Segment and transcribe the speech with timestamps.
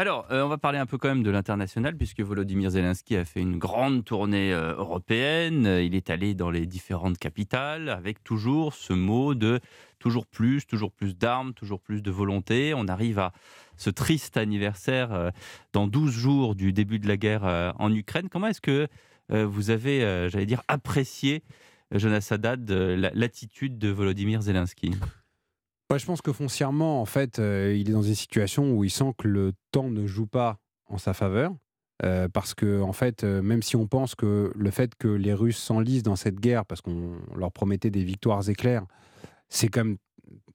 [0.00, 3.24] Alors, euh, on va parler un peu quand même de l'international, puisque Volodymyr Zelensky a
[3.24, 5.66] fait une grande tournée euh, européenne.
[5.82, 9.58] Il est allé dans les différentes capitales, avec toujours ce mot de
[9.98, 12.74] toujours plus, toujours plus d'armes, toujours plus de volonté.
[12.76, 13.32] On arrive à
[13.76, 15.30] ce triste anniversaire euh,
[15.72, 18.28] dans 12 jours du début de la guerre en Ukraine.
[18.30, 18.86] Comment est-ce que
[19.30, 21.42] vous avez, j'allais dire, apprécié,
[21.90, 24.92] Jonas Haddad, l'attitude de Volodymyr Zelensky?
[25.96, 29.14] Je pense que foncièrement, en fait, euh, il est dans une situation où il sent
[29.16, 31.54] que le temps ne joue pas en sa faveur.
[32.04, 35.32] Euh, parce que, en fait, euh, même si on pense que le fait que les
[35.32, 38.84] Russes s'enlisent dans cette guerre, parce qu'on leur promettait des victoires éclairs,
[39.48, 39.96] c'est comme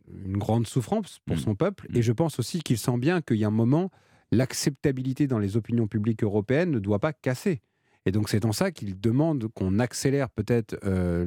[0.07, 1.39] une grande souffrance pour mm.
[1.39, 1.87] son peuple.
[1.89, 1.97] Mm.
[1.97, 3.89] Et je pense aussi qu'il sent bien qu'il y a un moment,
[4.31, 7.61] l'acceptabilité dans les opinions publiques européennes ne doit pas casser.
[8.05, 10.77] Et donc c'est en ça qu'il demande qu'on accélère peut-être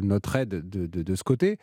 [0.02, 1.58] notre aide de, de, ce côté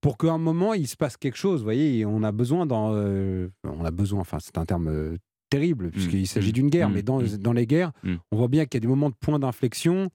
[0.00, 1.60] pour qu'à un moment il se passe quelque chose.
[1.60, 4.20] Vous voyez, on a besoin dans, euh, on a besoin.
[4.20, 5.16] Enfin, c'est un terme euh,
[5.50, 5.90] terrible mmh.
[5.90, 6.52] puisqu'il s'agit mmh.
[6.52, 9.10] d'une guerre, mais dans, dans les guerres, on voit bien qu'il y a des moments
[9.10, 10.08] de point d'inflexion.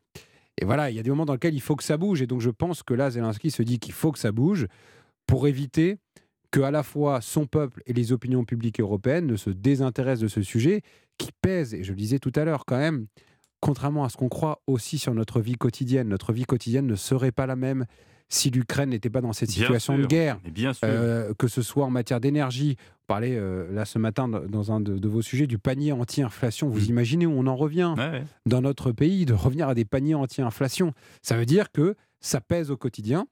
[0.62, 2.22] Et voilà, il y a des moments dans lesquels il faut que ça bouge.
[2.22, 4.68] Et donc je pense que là, Zelensky se dit qu'il faut que ça bouge
[5.26, 5.98] pour éviter
[6.52, 10.28] que à la fois son peuple et les opinions publiques européennes ne se désintéressent de
[10.28, 10.82] ce sujet
[11.18, 13.08] qui pèse, et je le disais tout à l'heure quand même,
[13.64, 16.10] contrairement à ce qu'on croit aussi sur notre vie quotidienne.
[16.10, 17.86] Notre vie quotidienne ne serait pas la même
[18.28, 20.38] si l'Ukraine n'était pas dans cette situation de guerre,
[20.84, 22.76] euh, que ce soit en matière d'énergie.
[22.78, 26.68] Vous parlez euh, là ce matin dans un de, vos sujets du panier anti-inflation.
[26.68, 26.90] Vous mm.
[26.90, 27.96] imaginez où on en revient
[28.46, 30.94] dans notre pays de revenir à des paniers anti-inflation.
[31.22, 33.28] Ça veut dire que ça pèse au quotidien.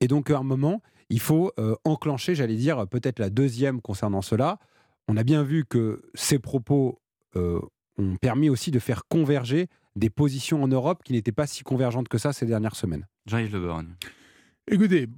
[0.00, 4.22] Et donc à un moment, il faut euh, enclencher, j'allais dire, peut-être la deuxième concernant
[4.22, 4.58] cela.
[5.08, 7.00] On a bien vu que ces propos
[7.98, 12.08] ont permis aussi de faire converger des positions en Europe qui n'étaient pas si convergentes
[12.08, 13.06] que ça ces dernières semaines.
[13.26, 13.94] Jean-Yves Le Borgne.
[14.70, 15.08] Écoutez,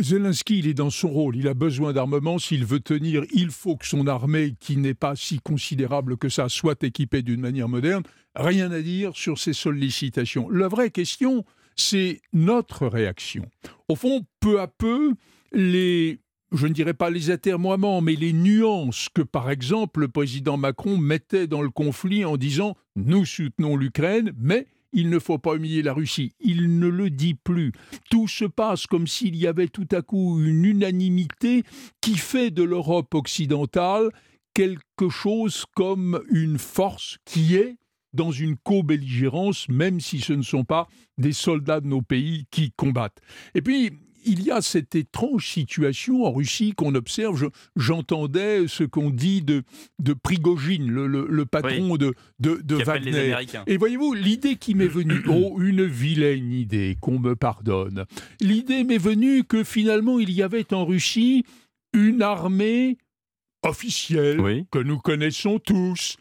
[0.00, 3.76] Zelensky, il est dans son rôle, il a besoin d'armement, s'il veut tenir, il faut
[3.76, 8.04] que son armée, qui n'est pas si considérable que ça, soit équipée d'une manière moderne.
[8.34, 10.48] Rien à dire sur ces sollicitations.
[10.48, 11.44] La vraie question,
[11.76, 13.44] c'est notre réaction.
[13.88, 15.12] Au fond, peu à peu,
[15.52, 16.20] les
[16.56, 20.96] je ne dirais pas les atermoiements, mais les nuances que, par exemple, le président Macron
[20.96, 25.82] mettait dans le conflit en disant nous soutenons l'Ukraine, mais il ne faut pas humilier
[25.82, 26.32] la Russie.
[26.40, 27.72] Il ne le dit plus.
[28.10, 31.64] Tout se passe comme s'il y avait tout à coup une unanimité
[32.00, 34.10] qui fait de l'Europe occidentale
[34.54, 37.76] quelque chose comme une force qui est
[38.14, 40.88] dans une co-belligérance, même si ce ne sont pas
[41.18, 43.20] des soldats de nos pays qui combattent.
[43.54, 43.92] Et puis,
[44.26, 47.50] il y a cette étrange situation en Russie qu'on observe.
[47.76, 49.62] J'entendais ce qu'on dit de,
[49.98, 53.34] de Prigogine, le, patron de, de, Wagner.
[53.66, 58.04] Et voyez-vous, l'idée qui m'est venue, oh, une vilaine idée, qu'on me pardonne.
[58.40, 61.44] L'idée m'est venue que finalement, il y avait en Russie
[61.92, 62.98] une armée
[63.62, 66.16] officielle que nous connaissons tous,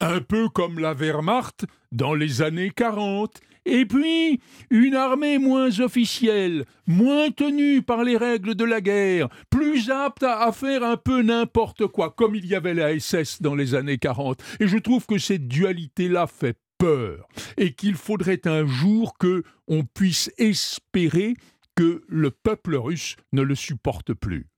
[0.00, 4.40] un peu comme la Wehrmacht dans les années 40 et puis,
[4.70, 10.50] une armée moins officielle, moins tenue par les règles de la guerre, plus apte à,
[10.52, 14.42] faire un peu n'importe quoi, comme il y avait la SS dans les années 40.
[14.60, 17.28] Et je trouve que cette dualité-là fait peur
[17.58, 21.34] et qu'il faudrait un jour que on puisse espérer
[21.76, 24.49] que le peuple russe ne le supporte plus.